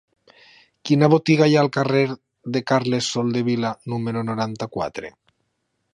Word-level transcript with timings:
Quina 0.89 1.09
botiga 1.13 1.49
hi 1.51 1.57
ha 1.57 1.59
al 1.65 1.69
carrer 1.75 2.01
de 2.57 2.63
Carles 2.71 3.11
Soldevila 3.17 3.75
número 3.95 4.25
noranta-quatre? 4.31 5.17